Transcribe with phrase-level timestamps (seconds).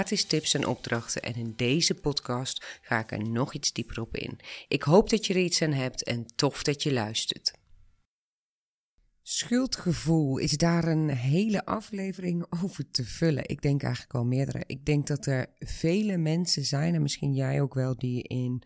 [0.00, 1.22] gratis tips en opdrachten.
[1.22, 4.38] En in deze podcast ga ik er nog iets dieper op in.
[4.68, 7.52] Ik hoop dat je er iets aan hebt en tof dat je luistert.
[9.22, 13.48] Schuldgevoel, is daar een hele aflevering over te vullen?
[13.48, 14.62] Ik denk eigenlijk al meerdere.
[14.66, 18.62] Ik denk dat er vele mensen zijn, en misschien jij ook wel, die in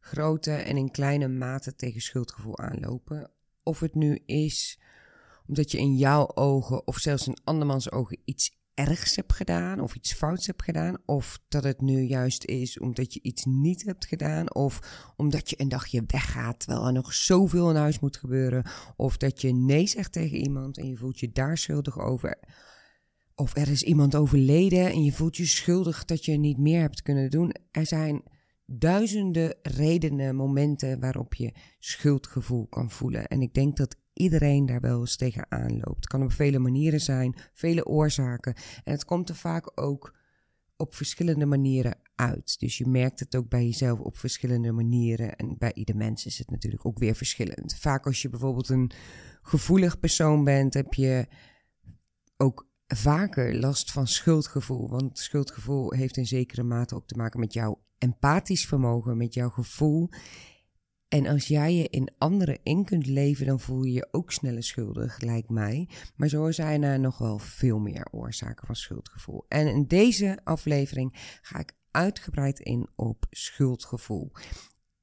[0.00, 3.30] grote en in kleine mate tegen schuldgevoel aanlopen.
[3.62, 4.80] Of het nu is
[5.46, 9.94] omdat je in jouw ogen of zelfs in andermans ogen iets ergs hebt gedaan of
[9.94, 10.96] iets fouts hebt gedaan.
[11.04, 14.54] Of dat het nu juist is omdat je iets niet hebt gedaan.
[14.54, 14.80] Of
[15.16, 18.64] omdat je een dagje weggaat terwijl er nog zoveel in huis moet gebeuren.
[18.96, 22.38] Of dat je nee zegt tegen iemand en je voelt je daar schuldig over.
[23.34, 27.02] Of er is iemand overleden en je voelt je schuldig dat je niet meer hebt
[27.02, 27.54] kunnen doen.
[27.70, 28.22] Er zijn
[28.66, 33.26] duizenden redenen, momenten waarop je schuldgevoel kan voelen.
[33.26, 35.96] En ik denk dat iedereen daar wel eens tegenaan loopt.
[35.96, 38.54] Het kan op vele manieren zijn, vele oorzaken.
[38.84, 40.16] En het komt er vaak ook
[40.76, 42.58] op verschillende manieren uit.
[42.58, 45.36] Dus je merkt het ook bij jezelf op verschillende manieren.
[45.36, 47.76] En bij ieder mens is het natuurlijk ook weer verschillend.
[47.78, 48.90] Vaak als je bijvoorbeeld een
[49.42, 51.26] gevoelig persoon bent, heb je
[52.36, 54.88] ook vaker last van schuldgevoel.
[54.88, 59.50] Want schuldgevoel heeft in zekere mate ook te maken met jouw empathisch vermogen, met jouw
[59.50, 60.08] gevoel.
[61.08, 64.62] En als jij je in anderen in kunt leven, dan voel je je ook sneller
[64.62, 65.88] schuldig, lijkt mij.
[66.16, 69.44] Maar zo zijn er nog wel veel meer oorzaken van schuldgevoel.
[69.48, 74.32] En in deze aflevering ga ik uitgebreid in op schuldgevoel.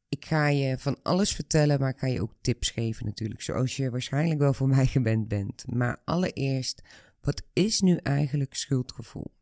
[0.09, 3.75] Ik ga je van alles vertellen, maar ik ga je ook tips geven natuurlijk, zoals
[3.75, 5.65] je waarschijnlijk wel voor mij gewend bent.
[5.67, 6.81] Maar allereerst,
[7.21, 9.33] wat is nu eigenlijk schuldgevoel?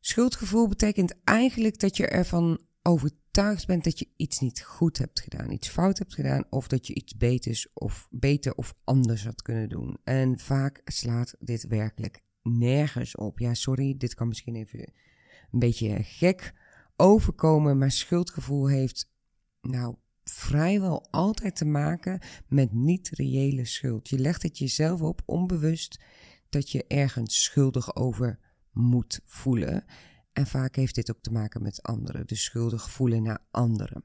[0.00, 3.27] Schuldgevoel betekent eigenlijk dat je ervan overtuigd
[3.66, 6.94] bent dat je iets niet goed hebt gedaan, iets fout hebt gedaan, of dat je
[6.94, 9.98] iets beters of beter of anders had kunnen doen.
[10.04, 13.38] En vaak slaat dit werkelijk nergens op.
[13.38, 14.92] Ja, sorry, dit kan misschien even
[15.50, 16.54] een beetje gek
[16.96, 19.10] overkomen, maar schuldgevoel heeft
[19.60, 24.08] nou vrijwel altijd te maken met niet-reële schuld.
[24.08, 26.00] Je legt het jezelf op onbewust
[26.48, 28.38] dat je ergens schuldig over
[28.72, 29.84] moet voelen.
[30.38, 34.04] En vaak heeft dit ook te maken met anderen, dus schuldig voelen naar anderen.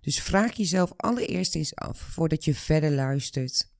[0.00, 3.72] Dus vraag jezelf allereerst eens af, voordat je verder luistert,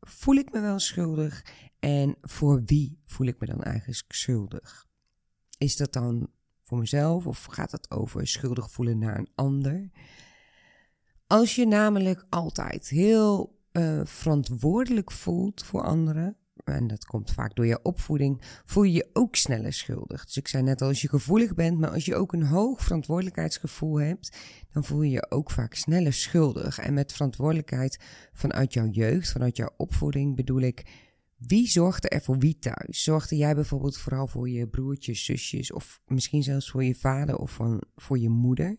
[0.00, 1.44] voel ik me wel schuldig
[1.78, 4.86] en voor wie voel ik me dan eigenlijk schuldig?
[5.58, 6.30] Is dat dan
[6.64, 9.90] voor mezelf of gaat het over schuldig voelen naar een ander?
[11.26, 17.66] Als je namelijk altijd heel uh, verantwoordelijk voelt voor anderen, en dat komt vaak door
[17.66, 20.24] je opvoeding, voel je je ook sneller schuldig.
[20.24, 22.82] Dus ik zei net al, als je gevoelig bent, maar als je ook een hoog
[22.82, 24.36] verantwoordelijkheidsgevoel hebt,
[24.72, 26.78] dan voel je je ook vaak sneller schuldig.
[26.78, 27.98] En met verantwoordelijkheid
[28.32, 30.84] vanuit jouw jeugd, vanuit jouw opvoeding bedoel ik,
[31.36, 33.02] wie zorgde er voor wie thuis?
[33.02, 37.58] Zorgde jij bijvoorbeeld vooral voor je broertjes, zusjes of misschien zelfs voor je vader of
[37.96, 38.76] voor je moeder?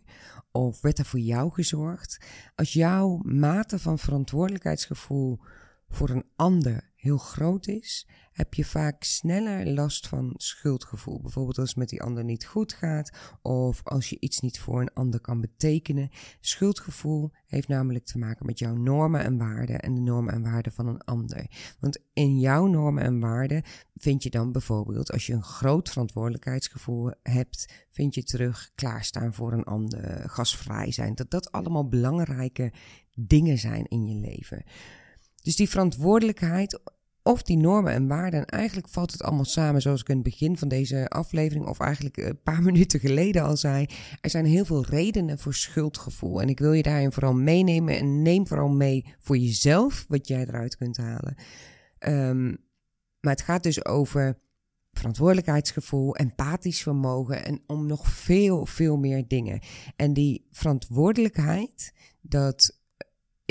[0.51, 2.25] Of werd er voor jou gezorgd?
[2.55, 5.39] Als jouw mate van verantwoordelijkheidsgevoel
[5.91, 11.21] voor een ander heel groot is, heb je vaak sneller last van schuldgevoel.
[11.21, 14.81] Bijvoorbeeld als het met die ander niet goed gaat of als je iets niet voor
[14.81, 16.09] een ander kan betekenen.
[16.39, 20.71] Schuldgevoel heeft namelijk te maken met jouw normen en waarden en de normen en waarden
[20.71, 21.45] van een ander.
[21.79, 23.63] Want in jouw normen en waarden
[23.95, 29.53] vind je dan bijvoorbeeld, als je een groot verantwoordelijkheidsgevoel hebt, vind je terug klaarstaan voor
[29.53, 31.15] een ander, gasvrij zijn.
[31.15, 32.73] Dat dat allemaal belangrijke
[33.15, 34.63] dingen zijn in je leven.
[35.41, 36.79] Dus die verantwoordelijkheid
[37.23, 38.39] of die normen en waarden.
[38.39, 41.79] En eigenlijk valt het allemaal samen, zoals ik in het begin van deze aflevering, of
[41.79, 43.85] eigenlijk een paar minuten geleden al zei.
[44.21, 46.41] Er zijn heel veel redenen voor schuldgevoel.
[46.41, 47.97] En ik wil je daarin vooral meenemen.
[47.97, 51.35] En neem vooral mee voor jezelf wat jij eruit kunt halen.
[51.99, 52.57] Um,
[53.19, 54.39] maar het gaat dus over
[54.91, 59.59] verantwoordelijkheidsgevoel, empathisch vermogen en om nog veel, veel meer dingen.
[59.95, 62.80] En die verantwoordelijkheid, dat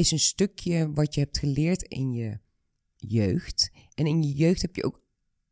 [0.00, 2.38] is een stukje wat je hebt geleerd in je
[2.96, 3.70] jeugd.
[3.94, 5.00] En in je jeugd heb je ook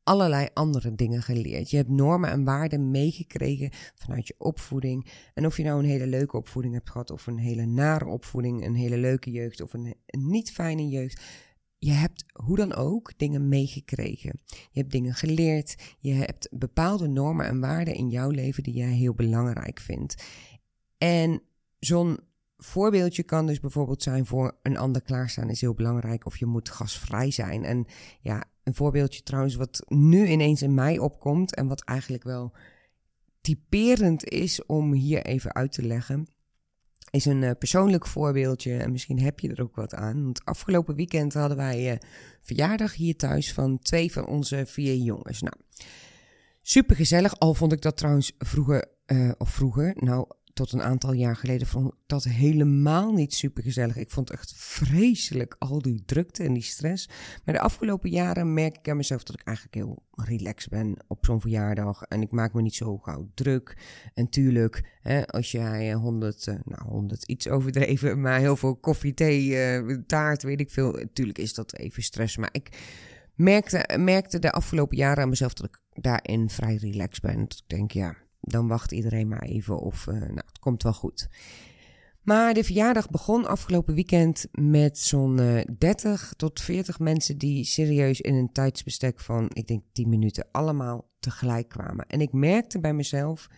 [0.03, 1.71] allerlei andere dingen geleerd.
[1.71, 5.11] Je hebt normen en waarden meegekregen vanuit je opvoeding.
[5.35, 8.65] En of je nou een hele leuke opvoeding hebt gehad, of een hele nare opvoeding,
[8.65, 11.21] een hele leuke jeugd of een, niet fijne jeugd.
[11.79, 14.41] je hebt hoe dan ook dingen meegekregen.
[14.47, 15.75] Je hebt dingen geleerd.
[15.99, 20.25] Je hebt bepaalde normen en waarden in jouw leven die jij heel belangrijk vindt.
[20.99, 21.43] En
[21.79, 22.19] zo'n
[22.59, 26.27] voorbeeldje kan dus bijvoorbeeld zijn voor een ander klaarstaan is heel belangrijk.
[26.27, 27.65] Of je moet gasvrij zijn.
[27.65, 27.87] En
[28.21, 32.53] ja, een voorbeeldje trouwens wat nu ineens in mij opkomt en wat eigenlijk wel
[33.41, 36.27] typerend is om hier even uit te leggen
[37.11, 40.25] is een uh, persoonlijk voorbeeldje en misschien heb je er ook wat aan.
[40.25, 41.99] Want afgelopen weekend hadden wij uh,
[42.43, 45.43] verjaardag hier thuis van twee van onze vier jongens.
[45.43, 45.55] Nou,
[46.63, 47.39] super gezellig.
[47.39, 50.27] Al vond ik dat trouwens vroeger, uh, of vroeger, nou
[50.59, 53.97] tot een aantal jaar geleden vond ik dat helemaal niet super gezellig.
[53.97, 57.09] Ik vond het echt vreselijk, al die drukte en die stress.
[57.45, 61.25] Maar de afgelopen jaren merk ik aan mezelf dat ik eigenlijk heel relaxed ben op
[61.25, 62.03] zo'n verjaardag.
[62.03, 63.77] En ik maak me niet zo gauw druk.
[64.15, 69.15] En tuurlijk, hè, als jij 100, uh, nou 100 iets overdreven, maar heel veel koffie,
[69.15, 70.93] thee, uh, taart, weet ik veel.
[70.93, 72.37] Natuurlijk is dat even stress.
[72.37, 72.69] Maar ik
[73.35, 77.41] merkte, merkte de afgelopen jaren aan mezelf dat ik daarin vrij relaxed ben.
[77.41, 78.17] Dat ik denk, ja
[78.49, 81.29] dan wacht iedereen maar even of uh, nou, het komt wel goed.
[82.23, 87.65] Maar de verjaardag begon afgelopen weekend met zo'n uh, eh, 30 tot 40 mensen die
[87.65, 92.06] serieus in een tijdsbestek van, ik denk 10 minuten, allemaal tegelijk kwamen.
[92.06, 93.49] En ik merkte bij mezelf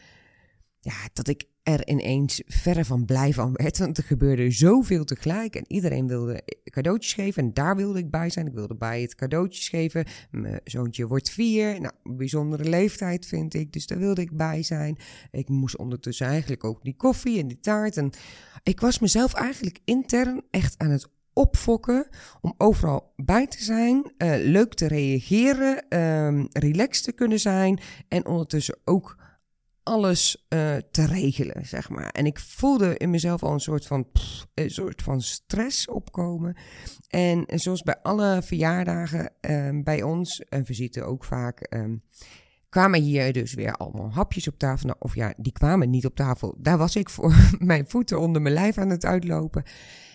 [0.81, 3.79] ja, dat ik er ineens verre van blij van werd.
[3.79, 5.57] Want er gebeurde zoveel tegelijk.
[5.57, 7.43] En iedereen wilde cadeautjes geven.
[7.43, 8.47] En daar wilde ik bij zijn.
[8.47, 10.05] Ik wilde bij het cadeautjes geven.
[10.31, 11.81] Mijn zoontje wordt vier.
[11.81, 13.73] Nou, bijzondere leeftijd vind ik.
[13.73, 14.97] Dus daar wilde ik bij zijn.
[15.31, 17.97] Ik moest ondertussen eigenlijk ook die koffie en die taart.
[17.97, 18.11] En
[18.63, 22.09] ik was mezelf eigenlijk intern echt aan het opfokken
[22.41, 28.27] om overal bij te zijn, uh, leuk te reageren, um, relaxed te kunnen zijn en
[28.27, 29.17] ondertussen ook
[29.91, 32.09] alles uh, te regelen, zeg maar.
[32.09, 34.07] En ik voelde in mezelf al een soort van,
[34.55, 36.57] een soort van stress opkomen.
[37.09, 42.01] En, zoals bij alle verjaardagen um, bij ons, en visite ook vaak, um,
[42.69, 44.87] kwamen hier dus weer allemaal hapjes op tafel.
[44.87, 46.55] Nou, of ja, die kwamen niet op tafel.
[46.59, 49.65] Daar was ik voor mijn voeten onder mijn lijf aan het uitlopen.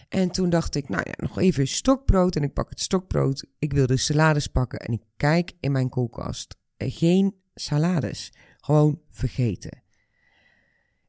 [0.10, 2.36] En toen dacht ik, nou ja, nog even stokbrood.
[2.36, 3.46] En ik pak het stokbrood.
[3.60, 4.80] Ik wil de salades pakken.
[4.80, 6.56] En ik kijk in mijn koelkast.
[6.78, 8.32] Geen salades.
[8.66, 9.84] Gewoon vergeten.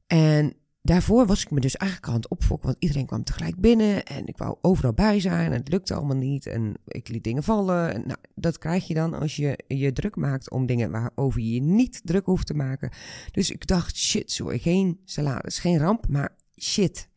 [0.07, 4.05] En daarvoor was ik me dus eigenlijk aan het opfokken, want iedereen kwam tegelijk binnen
[4.05, 7.43] en ik wou overal bij zijn en het lukte allemaal niet en ik liet dingen
[7.43, 7.95] vallen.
[7.95, 11.53] En nou, dat krijg je dan als je je druk maakt om dingen waarover je
[11.53, 12.91] je niet druk hoeft te maken.
[13.31, 17.09] Dus ik dacht, shit, sorry, geen salades, geen ramp, maar shit.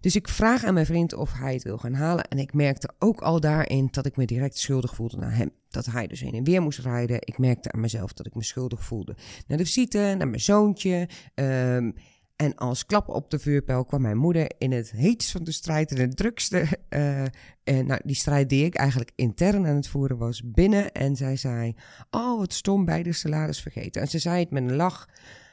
[0.00, 2.24] Dus ik vraag aan mijn vriend of hij het wil gaan halen.
[2.24, 5.50] En ik merkte ook al daarin dat ik me direct schuldig voelde naar hem.
[5.68, 7.16] Dat hij dus heen en weer moest rijden.
[7.20, 9.16] Ik merkte aan mezelf dat ik me schuldig voelde.
[9.46, 11.08] Naar de visite, naar mijn zoontje.
[11.34, 11.94] Um,
[12.36, 15.90] en als klap op de vuurpijl kwam mijn moeder in het heetst van de strijd,
[15.90, 16.66] en het drukste.
[16.90, 17.22] Uh,
[17.76, 20.92] en nou, die strijd die ik eigenlijk intern aan het voeren was, binnen.
[20.92, 21.74] En zij zei:
[22.10, 24.02] Oh, wat stom, bij de salaris vergeten.
[24.02, 25.08] En ze zei het met een lach.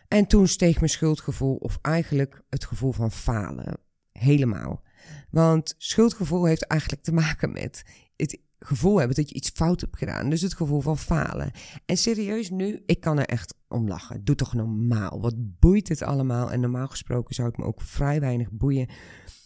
[0.08, 3.86] En toen steeg mijn schuldgevoel, of eigenlijk het gevoel van falen
[4.20, 4.84] helemaal.
[5.30, 7.84] Want schuldgevoel heeft eigenlijk te maken met
[8.16, 10.30] het gevoel hebben dat je iets fout hebt gedaan.
[10.30, 11.52] Dus het gevoel van falen.
[11.86, 14.24] En serieus nu, ik kan er echt om lachen.
[14.24, 15.22] Doe toch normaal.
[15.22, 16.52] Wat boeit het allemaal?
[16.52, 18.90] En normaal gesproken zou het me ook vrij weinig boeien.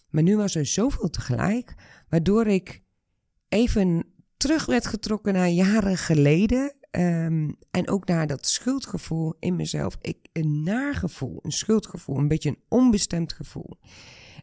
[0.09, 1.73] Maar nu was er zoveel tegelijk,
[2.09, 2.83] waardoor ik
[3.47, 4.05] even
[4.37, 6.75] terug werd getrokken naar jaren geleden.
[6.91, 9.97] Um, en ook naar dat schuldgevoel in mezelf.
[10.01, 13.79] Ik, een nagevoel, een schuldgevoel, een beetje een onbestemd gevoel.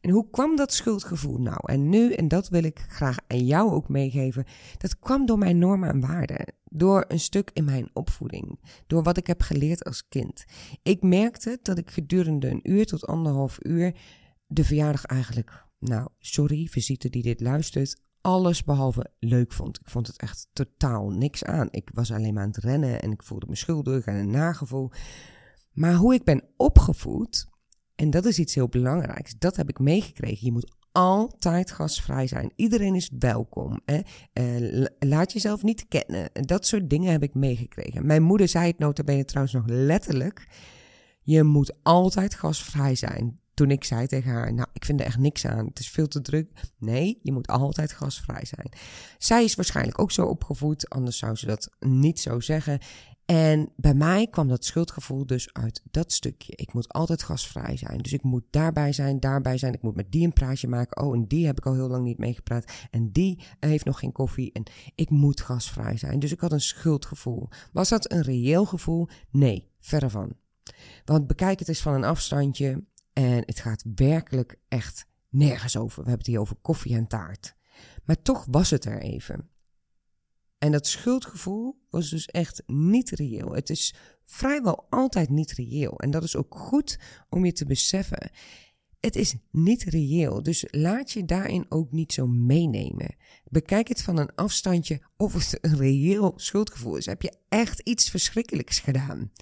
[0.01, 1.59] En hoe kwam dat schuldgevoel nou?
[1.63, 4.45] En nu, en dat wil ik graag aan jou ook meegeven,
[4.79, 6.55] dat kwam door mijn normen en waarden.
[6.65, 8.61] Door een stuk in mijn opvoeding.
[8.87, 10.45] Door wat ik heb geleerd als kind.
[10.83, 13.95] Ik merkte dat ik gedurende een uur tot anderhalf uur
[14.47, 19.81] de verjaardag eigenlijk, nou, sorry, visite die dit luistert, alles behalve leuk vond.
[19.81, 21.69] Ik vond het echt totaal niks aan.
[21.71, 24.91] Ik was alleen maar aan het rennen en ik voelde me schuldig en een nagevoel.
[25.73, 27.47] Maar hoe ik ben opgevoed,
[27.99, 29.35] en dat is iets heel belangrijks.
[29.39, 30.47] Dat heb ik meegekregen.
[30.47, 32.53] Je moet altijd gasvrij zijn.
[32.57, 33.81] Iedereen is welkom.
[33.85, 34.01] Hè?
[34.61, 36.31] Uh, laat jezelf niet kennen.
[36.33, 38.07] Dat soort dingen heb ik meegekregen.
[38.07, 40.47] Mijn moeder zei het nota bene trouwens nog letterlijk.
[41.23, 43.41] Je moet altijd gasvrij zijn.
[43.55, 45.67] Toen ik zei tegen haar, nou, ik vind er echt niks aan.
[45.67, 46.51] Het is veel te druk.
[46.79, 48.73] Nee, je moet altijd gasvrij zijn.
[49.19, 52.79] Zij is waarschijnlijk ook zo opgevoed, anders zou ze dat niet zo zeggen.
[53.31, 56.53] En bij mij kwam dat schuldgevoel dus uit dat stukje.
[56.57, 57.99] Ik moet altijd gasvrij zijn.
[57.99, 59.75] Dus ik moet daarbij zijn, daarbij zijn.
[59.75, 61.03] Ik moet met die een praatje maken.
[61.03, 62.73] Oh, en die heb ik al heel lang niet meegepraat.
[62.91, 64.53] En die heeft nog geen koffie.
[64.53, 64.63] En
[64.95, 66.19] ik moet gasvrij zijn.
[66.19, 67.49] Dus ik had een schuldgevoel.
[67.73, 69.09] Was dat een reëel gevoel?
[69.31, 70.33] Nee, verre van.
[71.05, 72.85] Want bekijk het eens van een afstandje.
[73.13, 76.03] En het gaat werkelijk echt nergens over.
[76.03, 77.55] We hebben het hier over koffie en taart.
[78.05, 79.49] Maar toch was het er even.
[80.59, 83.55] En dat schuldgevoel was dus echt niet reëel.
[83.55, 85.99] Het is vrijwel altijd niet reëel.
[85.99, 86.99] En dat is ook goed
[87.29, 88.31] om je te beseffen.
[89.01, 93.17] Het is niet reëel, dus laat je daarin ook niet zo meenemen.
[93.45, 97.07] Bekijk het van een afstandje of het een reëel schuldgevoel is.
[97.07, 99.33] Heb je echt iets verschrikkelijks gedaan?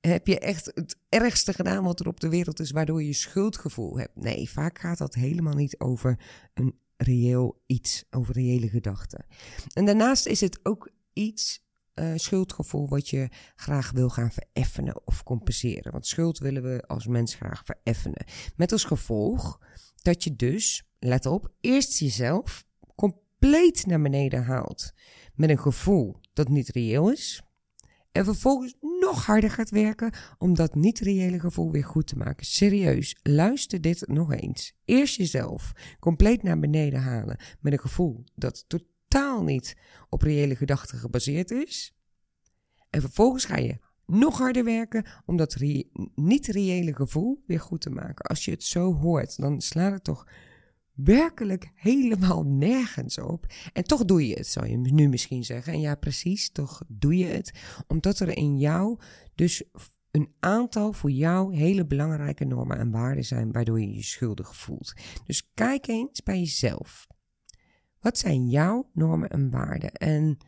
[0.00, 3.98] Heb je echt het ergste gedaan wat er op de wereld is, waardoor je schuldgevoel
[3.98, 4.16] hebt?
[4.16, 6.20] Nee, vaak gaat dat helemaal niet over
[6.54, 9.26] een reëel iets, over reële gedachten.
[9.72, 15.22] En daarnaast is het ook iets, uh, schuldgevoel, wat je graag wil gaan vereffenen of
[15.22, 15.92] compenseren.
[15.92, 18.26] Want schuld willen we als mens graag vereffenen.
[18.56, 19.60] Met als gevolg
[19.96, 22.64] dat je dus, let op, eerst jezelf
[22.94, 24.92] compleet naar beneden haalt.
[25.34, 27.42] Met een gevoel dat niet reëel is.
[28.18, 32.46] En vervolgens nog harder gaat werken om dat niet-reële gevoel weer goed te maken.
[32.46, 34.74] Serieus, luister dit nog eens.
[34.84, 39.76] Eerst jezelf compleet naar beneden halen met een gevoel dat totaal niet
[40.08, 41.96] op reële gedachten gebaseerd is.
[42.90, 45.56] En vervolgens ga je nog harder werken om dat
[46.14, 48.24] niet-reële gevoel weer goed te maken.
[48.24, 50.26] Als je het zo hoort, dan slaat het toch
[51.04, 53.46] werkelijk helemaal nergens op.
[53.72, 55.72] En toch doe je het, zou je nu misschien zeggen.
[55.72, 57.52] En ja, precies, toch doe je het.
[57.86, 58.98] Omdat er in jou
[59.34, 59.62] dus
[60.10, 64.94] een aantal voor jou hele belangrijke normen en waarden zijn, waardoor je je schuldig voelt.
[65.24, 67.06] Dus kijk eens bij jezelf.
[68.00, 69.92] Wat zijn jouw normen en waarden?
[69.92, 70.38] En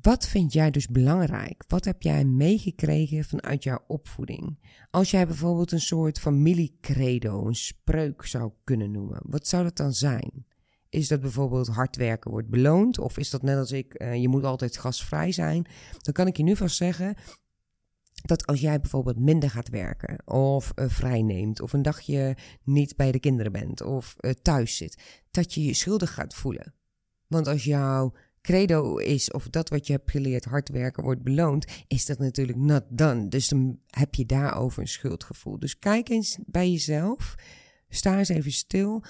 [0.00, 1.64] wat vind jij dus belangrijk?
[1.68, 4.58] Wat heb jij meegekregen vanuit jouw opvoeding?
[4.90, 9.92] Als jij bijvoorbeeld een soort familiecredo, een spreuk zou kunnen noemen, wat zou dat dan
[9.92, 10.46] zijn?
[10.88, 12.98] Is dat bijvoorbeeld hard werken wordt beloond?
[12.98, 15.66] Of is dat net als ik, uh, je moet altijd gasvrij zijn?
[16.00, 17.16] Dan kan ik je nu vast zeggen
[18.22, 22.96] dat als jij bijvoorbeeld minder gaat werken, of uh, vrij neemt, of een dagje niet
[22.96, 26.74] bij de kinderen bent, of uh, thuis zit, dat je je schuldig gaat voelen.
[27.26, 31.66] Want als jouw credo is, of dat wat je hebt geleerd, hard werken wordt beloond,
[31.88, 33.28] is dat natuurlijk not done.
[33.28, 35.58] Dus dan heb je daarover een schuldgevoel.
[35.58, 37.34] Dus kijk eens bij jezelf.
[37.88, 39.04] Sta eens even stil.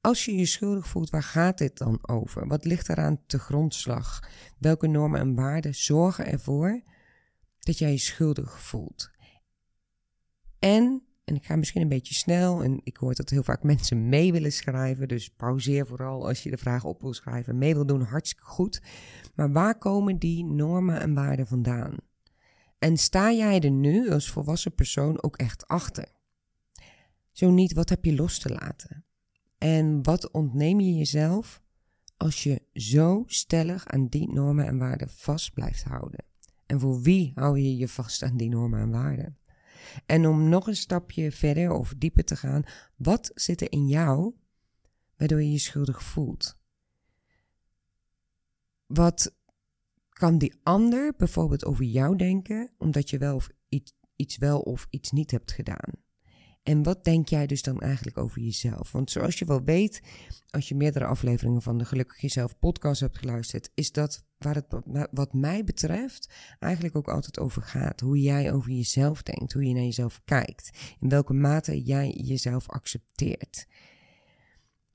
[0.00, 2.46] Als je je schuldig voelt, waar gaat dit dan over?
[2.46, 4.28] Wat ligt eraan te grondslag?
[4.58, 6.82] Welke normen en waarden zorgen ervoor
[7.58, 9.10] dat jij je schuldig voelt?
[10.58, 12.62] En en ik ga misschien een beetje snel.
[12.62, 15.08] En ik hoor dat heel vaak mensen mee willen schrijven.
[15.08, 17.58] Dus pauzeer vooral als je de vraag op wil schrijven.
[17.58, 18.82] Mee wil doen, hartstikke goed.
[19.34, 21.96] Maar waar komen die normen en waarden vandaan?
[22.78, 26.08] En sta jij er nu als volwassen persoon ook echt achter?
[27.32, 29.04] Zo niet, wat heb je los te laten?
[29.58, 31.62] En wat ontneem je jezelf
[32.16, 36.24] als je zo stellig aan die normen en waarden vast blijft houden?
[36.66, 39.38] En voor wie hou je je vast aan die normen en waarden?
[40.06, 42.64] En om nog een stapje verder of dieper te gaan,
[42.96, 44.34] wat zit er in jou
[45.16, 46.58] waardoor je je schuldig voelt?
[48.86, 49.36] Wat
[50.08, 54.86] kan die ander bijvoorbeeld over jou denken, omdat je wel of iets, iets wel of
[54.90, 56.06] iets niet hebt gedaan?
[56.62, 58.92] En wat denk jij dus dan eigenlijk over jezelf?
[58.92, 60.02] Want zoals je wel weet,
[60.50, 64.66] als je meerdere afleveringen van de Gelukkig Jezelf podcast hebt geluisterd, is dat waar het
[65.10, 68.00] wat mij betreft eigenlijk ook altijd over gaat.
[68.00, 72.68] Hoe jij over jezelf denkt, hoe je naar jezelf kijkt, in welke mate jij jezelf
[72.68, 73.66] accepteert.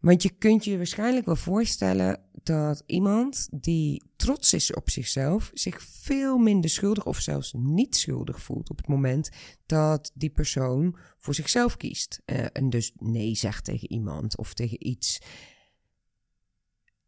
[0.03, 5.81] Want je kunt je waarschijnlijk wel voorstellen dat iemand die trots is op zichzelf zich
[5.81, 9.29] veel minder schuldig of zelfs niet schuldig voelt op het moment
[9.65, 12.21] dat die persoon voor zichzelf kiest.
[12.25, 15.21] Uh, en dus nee zegt tegen iemand of tegen iets.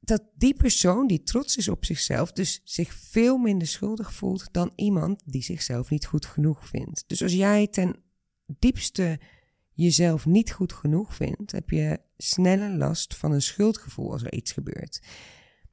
[0.05, 4.71] Dat die persoon die trots is op zichzelf dus zich veel minder schuldig voelt dan
[4.75, 7.03] iemand die zichzelf niet goed genoeg vindt.
[7.07, 7.95] Dus als jij ten
[8.45, 9.19] diepste
[9.73, 14.51] jezelf niet goed genoeg vindt, heb je sneller last van een schuldgevoel als er iets
[14.51, 15.01] gebeurt.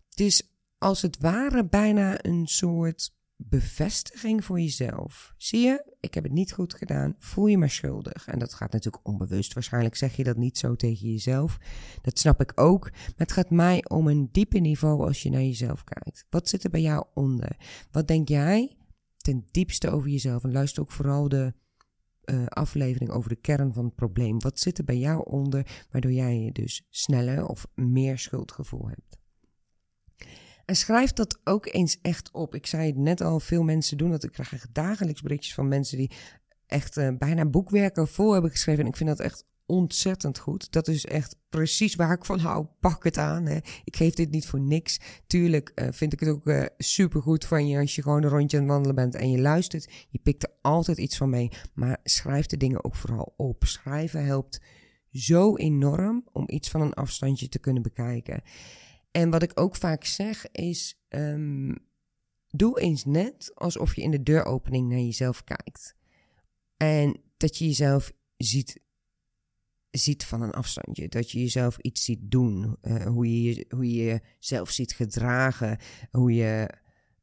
[0.09, 0.43] Het is
[0.79, 3.15] als het ware bijna een soort
[3.49, 5.35] bevestiging voor jezelf.
[5.37, 8.27] Zie je, ik heb het niet goed gedaan, voel je maar schuldig.
[8.27, 9.53] En dat gaat natuurlijk onbewust.
[9.53, 11.59] Waarschijnlijk zeg je dat niet zo tegen jezelf.
[12.03, 12.91] Dat snap ik ook.
[12.91, 16.27] Maar het gaat mij om een diepe niveau als je naar jezelf kijkt.
[16.31, 17.57] Wat zit er bij jou onder?
[17.91, 18.77] Wat denk jij
[19.17, 20.45] ten diepste over jezelf?
[20.45, 21.55] En luister ook vooral de
[22.25, 24.41] uh, aflevering over de kern van het probleem.
[24.41, 29.22] Wat zit er bij jou onder, waardoor jij je dus sneller of meer schuldgevoel hebt?
[30.65, 32.55] En schrijf dat ook eens echt op.
[32.55, 34.25] Ik zei het net al, veel mensen doen dat.
[34.25, 36.11] Ik krijg dagelijks berichtjes van mensen die
[36.67, 38.83] echt uh, bijna boekwerken vol hebben geschreven.
[38.83, 40.73] En ik vind dat echt ontzettend goed.
[40.73, 42.67] Dat is echt precies waar ik van hou.
[42.81, 43.47] Pak het aan.
[43.47, 43.57] Hè.
[43.85, 45.01] Ik geef dit niet voor niks.
[45.27, 48.57] Tuurlijk uh, vind ik het ook uh, supergoed van je als je gewoon een rondje
[48.57, 49.93] aan het wandelen bent en je luistert.
[50.09, 51.51] Je pikt er altijd iets van mee.
[51.75, 53.65] Maar schrijf de dingen ook vooral op.
[53.65, 54.61] Schrijven helpt
[55.13, 58.43] zo enorm om iets van een afstandje te kunnen bekijken.
[59.13, 61.75] En wat ik ook vaak zeg is: ehm,
[62.49, 65.97] doe eens net alsof je in de deuropening naar jezelf kijkt.
[66.77, 68.81] En dat je jezelf ziet,
[69.91, 71.09] ziet van een afstandje.
[71.09, 72.77] Dat je jezelf iets ziet doen.
[72.83, 75.79] Uh, hoe, je, hoe je jezelf ziet gedragen.
[76.11, 76.69] Hoe je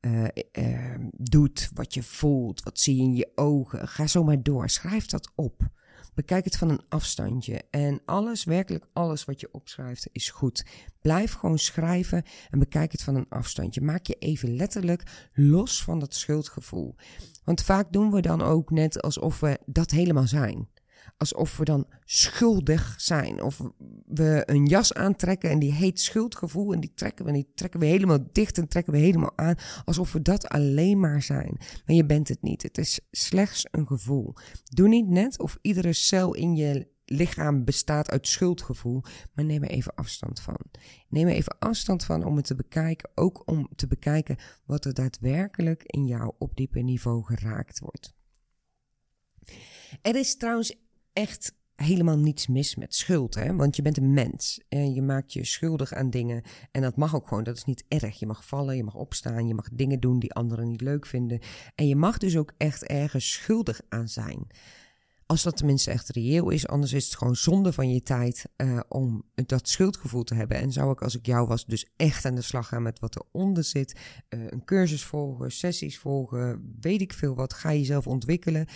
[0.02, 2.64] uh, uh, doet, wat je voelt.
[2.64, 3.88] Wat zie je in je ogen.
[3.88, 4.70] Ga zo maar door.
[4.70, 5.70] Schrijf dat op.
[6.14, 7.62] Bekijk het van een afstandje.
[7.70, 10.66] En alles, werkelijk alles wat je opschrijft, is goed.
[11.02, 13.82] Blijf gewoon schrijven en bekijk het van een afstandje.
[13.82, 16.96] Maak je even letterlijk los van dat schuldgevoel.
[17.44, 20.68] Want vaak doen we dan ook net alsof we dat helemaal zijn
[21.18, 23.44] alsof we dan schuldig zijn.
[23.44, 23.62] Of
[24.06, 26.74] we een jas aantrekken en die heet schuldgevoel.
[26.74, 29.56] En die trekken we, die trekken we helemaal dicht en trekken we helemaal aan.
[29.86, 31.58] Alsof we dat alleen maar zijn.
[31.58, 32.64] Maar je bent het niet.
[32.64, 34.34] Het is slechts een gevoel.
[34.64, 39.04] Doe niet net of iedere cel in je lichaam bestaat uit schuldgevoel.
[39.34, 40.60] Maar neem er even afstand van.
[41.10, 43.10] Neem er even afstand van om het te bekijken.
[43.16, 48.18] Ook om te bekijken wat er daadwerkelijk in jou op diepe niveau geraakt wordt.
[50.02, 50.76] Er is trouwens
[51.14, 53.56] echt helemaal niets mis met schuld, hè?
[53.56, 54.62] want je bent een mens.
[54.70, 57.86] En je maakt je schuldig aan dingen en dat mag ook gewoon, dat is niet
[57.88, 58.20] erg.
[58.20, 61.40] Je mag vallen, je mag opstaan, je mag dingen doen die anderen niet leuk vinden.
[61.76, 64.48] En je mag dus ook echt ergens schuldig aan zijn.
[65.30, 68.80] Als dat tenminste echt reëel is, anders is het gewoon zonde van je tijd uh,
[68.88, 70.58] om dat schuldgevoel te hebben.
[70.58, 73.16] En zou ik, als ik jou was, dus echt aan de slag gaan met wat
[73.16, 74.00] eronder zit.
[74.30, 77.54] Uh, een cursus volgen, sessies volgen, weet ik veel wat.
[77.54, 78.68] Ga jezelf ontwikkelen.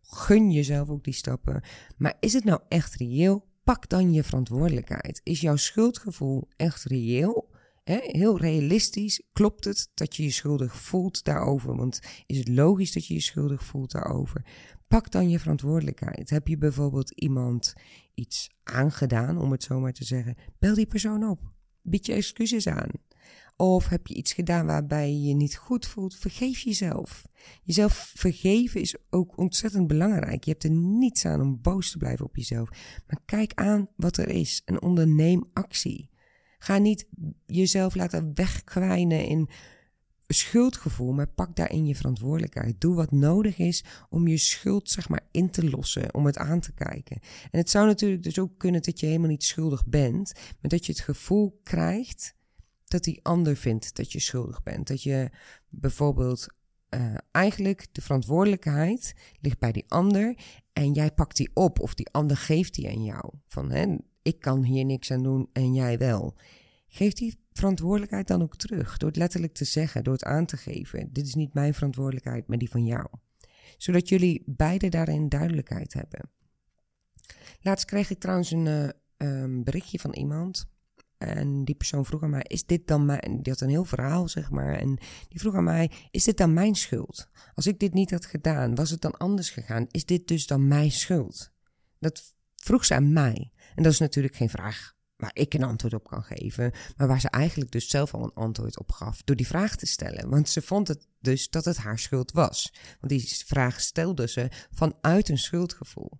[0.00, 1.62] Gun jezelf ook die stappen.
[1.96, 3.46] Maar is het nou echt reëel?
[3.64, 5.20] Pak dan je verantwoordelijkheid.
[5.24, 7.56] Is jouw schuldgevoel echt reëel?
[7.88, 11.76] heel realistisch klopt het dat je je schuldig voelt daarover.
[11.76, 14.44] Want is het logisch dat je je schuldig voelt daarover?
[14.88, 16.30] Pak dan je verantwoordelijkheid.
[16.30, 17.74] Heb je bijvoorbeeld iemand
[18.14, 20.34] iets aangedaan, om het zo maar te zeggen?
[20.58, 21.52] Bel die persoon op.
[21.82, 22.90] Bied je excuses aan.
[23.56, 26.16] Of heb je iets gedaan waarbij je je niet goed voelt?
[26.16, 27.26] Vergeef jezelf.
[27.62, 30.44] Jezelf vergeven is ook ontzettend belangrijk.
[30.44, 32.68] Je hebt er niets aan om boos te blijven op jezelf.
[33.06, 36.10] Maar kijk aan wat er is en onderneem actie.
[36.58, 37.08] Ga niet
[37.46, 39.48] jezelf laten wegkwijnen in
[40.34, 42.80] schuldgevoel, maar pak daarin je verantwoordelijkheid.
[42.80, 46.60] Doe wat nodig is om je schuld zeg maar in te lossen, om het aan
[46.60, 47.18] te kijken.
[47.50, 50.86] En het zou natuurlijk dus ook kunnen dat je helemaal niet schuldig bent, maar dat
[50.86, 52.34] je het gevoel krijgt
[52.84, 54.86] dat die ander vindt dat je schuldig bent.
[54.86, 55.30] Dat je
[55.68, 56.46] bijvoorbeeld
[56.90, 60.36] uh, eigenlijk de verantwoordelijkheid ligt bij die ander
[60.72, 63.32] en jij pakt die op of die ander geeft die aan jou.
[63.48, 66.36] Van hè, ik kan hier niks aan doen en jij wel.
[66.88, 68.96] Geef die verantwoordelijkheid dan ook terug.
[68.96, 71.12] Door het letterlijk te zeggen, door het aan te geven.
[71.12, 73.06] Dit is niet mijn verantwoordelijkheid, maar die van jou.
[73.76, 76.30] Zodat jullie beide daarin duidelijkheid hebben.
[77.60, 80.66] Laatst kreeg ik trouwens een uh, berichtje van iemand.
[81.18, 83.38] En die persoon vroeg aan mij: Is dit dan mijn.
[83.42, 84.74] Die had een heel verhaal, zeg maar.
[84.74, 84.98] En
[85.28, 87.28] die vroeg aan mij: Is dit dan mijn schuld?
[87.54, 89.86] Als ik dit niet had gedaan, was het dan anders gegaan?
[89.90, 91.52] Is dit dus dan mijn schuld?
[91.98, 93.52] Dat vroeg ze aan mij.
[93.74, 97.20] En dat is natuurlijk geen vraag waar ik een antwoord op kan geven, maar waar
[97.20, 100.28] ze eigenlijk dus zelf al een antwoord op gaf door die vraag te stellen.
[100.28, 102.72] Want ze vond het dus dat het haar schuld was.
[103.00, 106.18] Want die vraag stelde ze vanuit een schuldgevoel.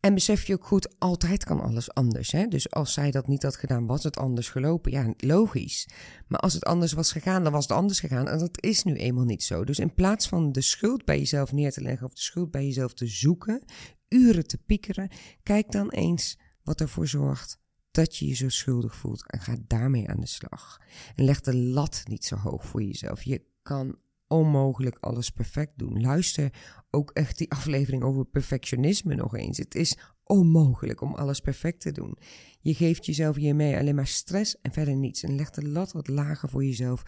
[0.00, 2.32] En besef je ook goed, altijd kan alles anders.
[2.32, 2.46] Hè?
[2.46, 4.92] Dus als zij dat niet had gedaan, was het anders gelopen.
[4.92, 5.88] Ja, logisch.
[6.26, 8.28] Maar als het anders was gegaan, dan was het anders gegaan.
[8.28, 9.64] En dat is nu eenmaal niet zo.
[9.64, 12.64] Dus in plaats van de schuld bij jezelf neer te leggen of de schuld bij
[12.64, 13.62] jezelf te zoeken,
[14.08, 15.10] uren te piekeren,
[15.42, 17.58] kijk dan eens wat ervoor zorgt
[17.90, 20.80] dat je je zo schuldig voelt en ga daarmee aan de slag.
[21.14, 23.22] En leg de lat niet zo hoog voor jezelf.
[23.22, 26.00] Je kan onmogelijk alles perfect doen.
[26.00, 26.52] Luister
[26.90, 29.58] ook echt die aflevering over perfectionisme nog eens.
[29.58, 32.18] Het is onmogelijk om alles perfect te doen.
[32.60, 35.22] Je geeft jezelf hiermee alleen maar stress en verder niets.
[35.22, 37.02] En leg de lat wat lager voor jezelf.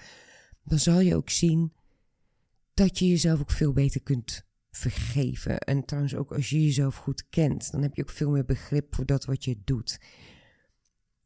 [0.64, 1.72] Dan zal je ook zien
[2.74, 5.58] dat je jezelf ook veel beter kunt vergeven.
[5.58, 8.94] En trouwens ook als je jezelf goed kent, dan heb je ook veel meer begrip
[8.94, 10.00] voor dat wat je doet.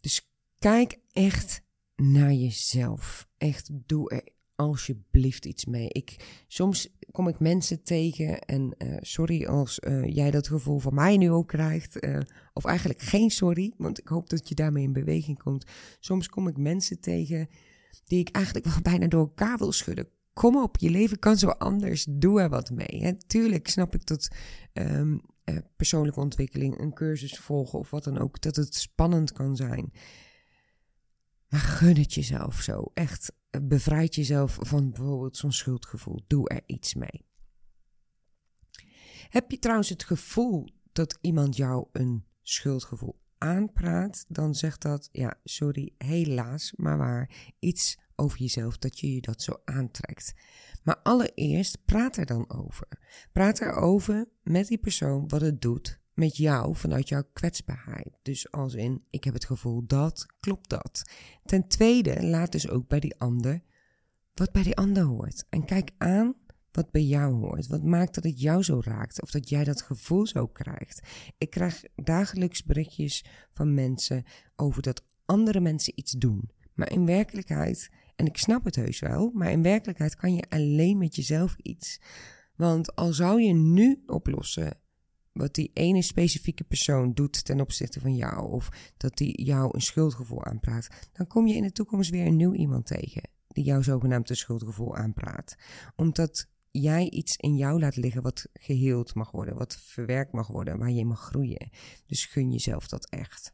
[0.00, 1.62] Dus kijk echt
[1.96, 3.28] naar jezelf.
[3.38, 5.88] Echt, doe er alsjeblieft iets mee.
[5.88, 10.94] Ik, soms kom ik mensen tegen en uh, sorry als uh, jij dat gevoel van
[10.94, 12.04] mij nu ook krijgt.
[12.04, 12.18] Uh,
[12.52, 15.64] of eigenlijk geen sorry, want ik hoop dat je daarmee in beweging komt.
[16.00, 17.48] Soms kom ik mensen tegen
[18.04, 21.48] die ik eigenlijk wel bijna door elkaar wil schudden kom op, je leven kan zo
[21.48, 22.06] anders.
[22.10, 23.02] Doe er wat mee.
[23.02, 23.12] Hè.
[23.26, 24.28] Tuurlijk snap ik dat
[24.72, 29.56] um, uh, persoonlijke ontwikkeling, een cursus volgen of wat dan ook, dat het spannend kan
[29.56, 29.92] zijn.
[31.48, 32.90] Maar gun het jezelf zo.
[32.94, 36.24] Echt, eh, bevrijd jezelf van bijvoorbeeld zo'n schuldgevoel.
[36.26, 37.26] Doe er iets mee.
[39.28, 45.34] Heb je trouwens het gevoel dat iemand jou een schuldgevoel aanpraat, dan zegt dat, ja,
[45.44, 50.32] sorry, helaas, maar waar, iets over jezelf dat je je dat zo aantrekt.
[50.82, 52.88] Maar allereerst praat er dan over.
[53.32, 58.18] Praat erover met die persoon wat het doet met jou vanuit jouw kwetsbaarheid.
[58.22, 61.02] Dus als in, ik heb het gevoel dat, klopt dat.
[61.44, 63.62] Ten tweede, laat dus ook bij die ander
[64.34, 65.44] wat bij die ander hoort.
[65.48, 66.34] En kijk aan
[66.72, 67.66] wat bij jou hoort.
[67.66, 71.08] Wat maakt dat het jou zo raakt of dat jij dat gevoel zo krijgt.
[71.38, 74.24] Ik krijg dagelijks berichtjes van mensen
[74.56, 76.50] over dat andere mensen iets doen.
[76.74, 80.98] Maar in werkelijkheid, en ik snap het heus wel, maar in werkelijkheid kan je alleen
[80.98, 82.00] met jezelf iets.
[82.56, 84.80] Want al zou je nu oplossen
[85.32, 89.80] wat die ene specifieke persoon doet ten opzichte van jou, of dat die jou een
[89.80, 93.22] schuldgevoel aanpraat, dan kom je in de toekomst weer een nieuw iemand tegen
[93.52, 95.54] die jouw zogenaamde schuldgevoel aanpraat.
[95.96, 100.78] Omdat jij iets in jou laat liggen wat geheeld mag worden, wat verwerkt mag worden,
[100.78, 101.70] waar je mag groeien.
[102.06, 103.52] Dus gun jezelf dat echt.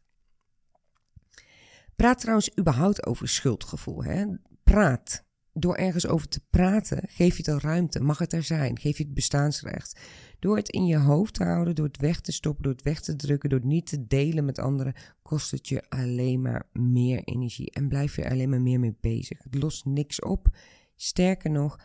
[1.97, 4.05] Praat trouwens überhaupt over schuldgevoel.
[4.05, 4.27] Hè?
[4.69, 5.27] Praat.
[5.53, 8.01] Door ergens over te praten, geef je het al ruimte.
[8.01, 8.79] Mag het er zijn?
[8.79, 10.01] Geef je het bestaansrecht.
[10.39, 13.01] Door het in je hoofd te houden, door het weg te stoppen, door het weg
[13.01, 17.23] te drukken, door het niet te delen met anderen, kost het je alleen maar meer
[17.25, 17.71] energie.
[17.71, 19.43] En blijf je alleen maar meer mee bezig.
[19.43, 20.57] Het lost niks op.
[20.97, 21.81] Sterker nog,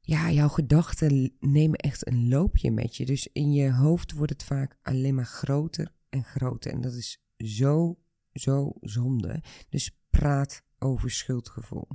[0.00, 3.06] ja, jouw gedachten nemen echt een loopje met je.
[3.06, 6.72] Dus in je hoofd wordt het vaak alleen maar groter en groter.
[6.72, 7.98] En dat is zo,
[8.32, 9.42] zo zonde.
[9.68, 11.88] Dus praat over schuldgevoel.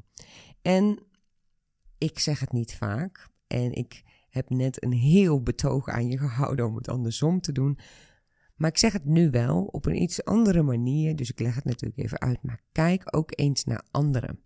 [0.62, 1.00] En
[1.98, 3.28] ik zeg het niet vaak.
[3.48, 7.80] En ik heb net een heel betoog aan je gehouden om het andersom te doen.
[8.56, 11.16] Maar ik zeg het nu wel op een iets andere manier.
[11.16, 12.44] Dus ik leg het natuurlijk even uit.
[12.44, 14.40] Maar kijk ook eens naar anderen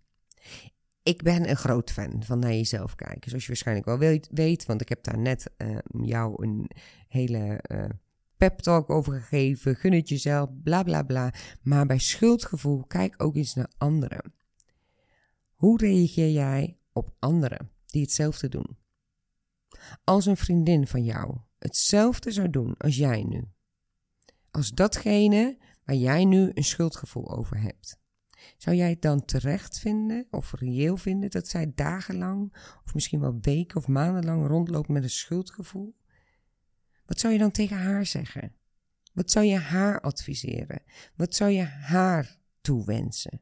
[1.02, 3.28] ik ben een groot fan van naar jezelf kijken.
[3.28, 3.98] Zoals je waarschijnlijk wel
[4.30, 6.70] weet, want ik heb daar net uh, jou een
[7.08, 7.84] hele uh,
[8.48, 9.76] pep talk over gegeven.
[9.76, 11.32] Gun het jezelf, bla bla bla.
[11.62, 14.34] Maar bij schuldgevoel, kijk ook eens naar anderen.
[15.54, 18.78] Hoe reageer jij op anderen die hetzelfde doen?
[20.04, 23.44] Als een vriendin van jou hetzelfde zou doen als jij nu.
[24.50, 28.00] Als datgene waar jij nu een schuldgevoel over hebt.
[28.56, 33.38] Zou jij het dan terecht vinden of reëel vinden dat zij dagenlang of misschien wel
[33.40, 35.94] weken of maandenlang rondloopt met een schuldgevoel?
[37.12, 38.52] Wat zou je dan tegen haar zeggen?
[39.12, 40.82] Wat zou je haar adviseren?
[41.16, 43.40] Wat zou je haar toewensen?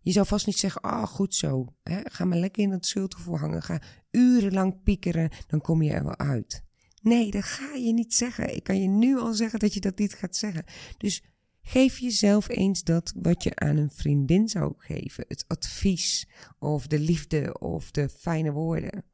[0.00, 2.00] Je zou vast niet zeggen, ah, oh, goed zo, hè?
[2.04, 6.18] ga maar lekker in dat schuldgevoel hangen, ga urenlang piekeren, dan kom je er wel
[6.18, 6.64] uit.
[7.02, 8.56] Nee, dat ga je niet zeggen.
[8.56, 10.64] Ik kan je nu al zeggen dat je dat niet gaat zeggen.
[10.98, 11.22] Dus
[11.64, 16.28] Geef jezelf eens dat wat je aan een vriendin zou geven: het advies,
[16.58, 19.04] of de liefde, of de fijne woorden.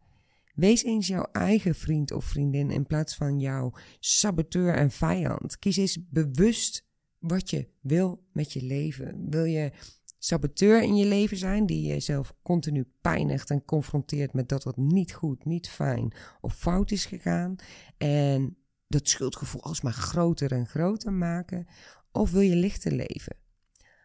[0.58, 5.58] Wees eens jouw eigen vriend of vriendin in plaats van jouw saboteur en vijand.
[5.58, 6.86] Kies eens bewust
[7.18, 9.30] wat je wil met je leven.
[9.30, 9.72] Wil je
[10.18, 15.12] saboteur in je leven zijn, die jezelf continu pijnigt en confronteert met dat wat niet
[15.12, 17.56] goed, niet fijn of fout is gegaan?
[17.96, 18.56] En
[18.88, 21.66] dat schuldgevoel alsmaar groter en groter maken?
[22.12, 23.36] Of wil je lichter leven?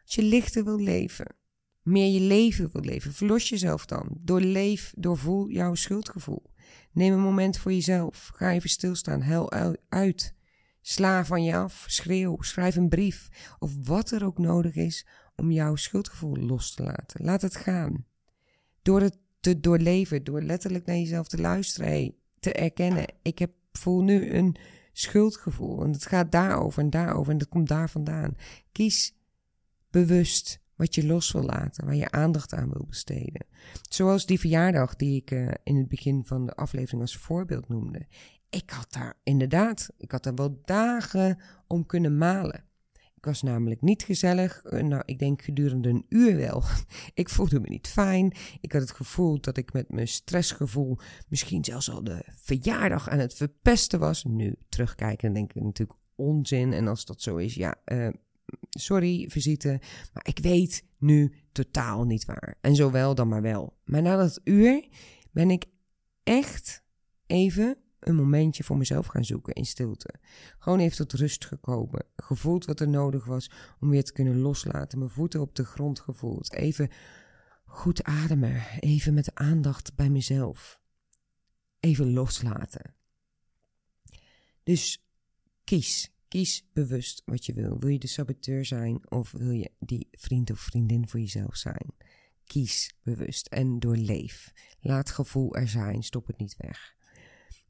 [0.04, 1.36] Als je lichter wil leven,
[1.84, 4.08] meer je leven wil leven, verlos jezelf dan.
[4.22, 6.43] Doorleef, doorvoel jouw schuldgevoel.
[6.91, 8.32] Neem een moment voor jezelf.
[8.36, 9.22] Ga even stilstaan.
[9.22, 9.52] Hel
[9.89, 10.34] uit.
[10.82, 11.86] Sla van je af.
[11.88, 12.41] Schreeuw.
[12.41, 13.30] Schrijf een brief.
[13.60, 17.26] Of wat er ook nodig is om jouw schuldgevoel los te laten.
[17.26, 18.06] Laat het gaan.
[18.82, 23.06] Door het te doorleven, door letterlijk naar jezelf te luisteren, te erkennen.
[23.22, 24.56] Ik heb, voel nu een
[24.91, 25.84] schuldgevoel.
[25.84, 28.36] En het gaat daarover en daarover en dat komt daar vandaan.
[28.72, 29.15] Kies
[29.89, 33.46] bewust wat je los wil laten, waar je aandacht aan wil besteden.
[33.90, 38.08] Zoals die verjaardag die ik uh, in het begin van de aflevering als voorbeeld noemde.
[38.50, 42.64] Ik had daar inderdaad, ik had daar wel dagen om kunnen malen.
[43.24, 44.64] Ik was namelijk niet gezellig.
[44.64, 46.64] Eh, nou, ik denk gedurende een uur wel.
[47.14, 48.34] ik voelde me niet fijn.
[48.62, 53.20] Ik had het gevoel dat ik met mijn stressgevoel misschien zelfs al de verjaardag aan
[53.20, 54.24] het verpesten was.
[54.24, 56.74] Nu terugkijken, denk ik natuurlijk onzin.
[56.74, 58.08] En als dat zo is, ja, uh,
[58.69, 59.82] sorry, visite.
[60.13, 62.58] Maar ik weet nu totaal niet waar.
[62.62, 63.77] En zowel dan maar wel.
[63.86, 64.88] Maar na dat uur
[65.32, 65.65] ben ik
[66.23, 66.84] echt
[67.25, 70.13] even een momentje voor mezelf gaan zoeken in stilte.
[70.60, 72.06] Gewoon even tot rust gekomen.
[72.15, 74.99] Gevoeld wat er nodig was om weer te kunnen loslaten.
[74.99, 76.53] Mijn voeten op de grond gevoeld.
[76.53, 76.89] Even
[77.65, 78.63] goed ademen.
[78.79, 80.82] Even met aandacht bij mezelf.
[81.79, 82.95] Even loslaten.
[84.63, 85.06] Dus
[85.63, 86.12] kies.
[86.34, 87.80] Kies bewust wat je wil.
[87.80, 91.93] Wil je de saboteur zijn of wil je die vriend of vriendin voor jezelf zijn?
[92.46, 94.52] Kies bewust en doorleef.
[94.80, 96.04] Laat gevoel er zijn.
[96.04, 96.96] Stop het niet weg.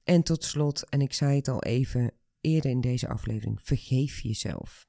[0.03, 4.87] En tot slot, en ik zei het al even eerder in deze aflevering, vergeef jezelf.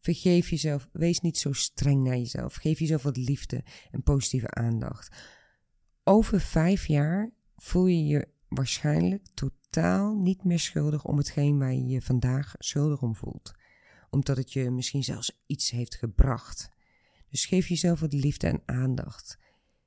[0.00, 0.88] Vergeef jezelf.
[0.92, 2.54] Wees niet zo streng naar jezelf.
[2.54, 5.16] Geef jezelf wat liefde en positieve aandacht.
[6.04, 11.86] Over vijf jaar voel je je waarschijnlijk totaal niet meer schuldig om hetgeen waar je
[11.86, 13.52] je vandaag schuldig om voelt.
[14.10, 16.70] Omdat het je misschien zelfs iets heeft gebracht.
[17.30, 19.38] Dus geef jezelf wat liefde en aandacht.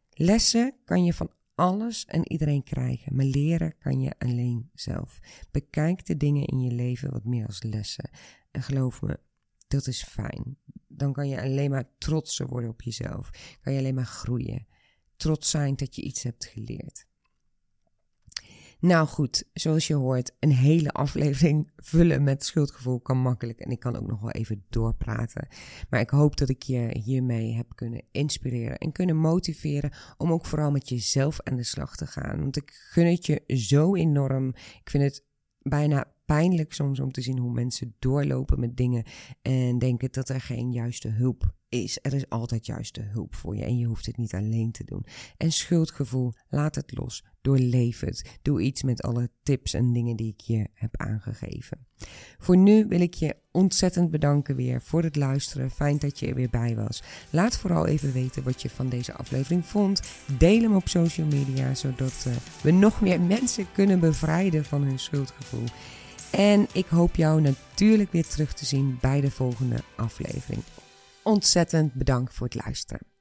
[0.09, 5.19] Lessen kan je van alles en iedereen krijgen, maar leren kan je alleen zelf.
[5.51, 8.09] Bekijk de dingen in je leven wat meer als lessen.
[8.51, 9.19] En geloof me,
[9.67, 10.57] dat is fijn.
[10.87, 13.57] Dan kan je alleen maar trotser worden op jezelf.
[13.61, 14.67] Kan je alleen maar groeien.
[15.15, 17.06] Trots zijn dat je iets hebt geleerd.
[18.79, 23.59] Nou goed, zoals je hoort, een hele aflevering vullen met schuldgevoel kan makkelijk.
[23.59, 25.47] En ik kan ook nog wel even doorpraten.
[25.89, 30.45] Maar ik hoop dat ik je hiermee heb kunnen inspireren en kunnen motiveren om ook
[30.45, 32.39] vooral met jezelf aan de slag te gaan.
[32.39, 34.47] Want ik gun het je zo enorm.
[34.83, 35.23] Ik vind het
[35.61, 39.03] bijna pijnlijk soms om te zien hoe mensen doorlopen met dingen
[39.41, 41.99] en denken dat er geen juiste hulp is.
[42.01, 45.05] Er is altijd juiste hulp voor je en je hoeft het niet alleen te doen.
[45.37, 47.23] En schuldgevoel, laat het los.
[47.41, 48.37] Doorleef het.
[48.41, 51.87] Doe iets met alle tips en dingen die ik je heb aangegeven.
[52.37, 55.71] Voor nu wil ik je ontzettend bedanken weer voor het luisteren.
[55.71, 57.03] Fijn dat je er weer bij was.
[57.29, 60.01] Laat vooral even weten wat je van deze aflevering vond.
[60.37, 64.99] Deel hem op social media, zodat uh, we nog meer mensen kunnen bevrijden van hun
[64.99, 65.65] schuldgevoel.
[66.31, 70.63] En ik hoop jou natuurlijk weer terug te zien bij de volgende aflevering.
[71.23, 73.16] Ontzettend bedankt voor het luisteren.